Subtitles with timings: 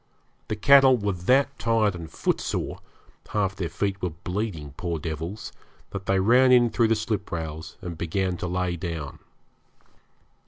[0.47, 2.79] The cattle were that tired and footsore
[3.33, 5.51] half their feet were bleeding, poor devils
[5.91, 9.19] that they ran in through the sliprails and began to lay down.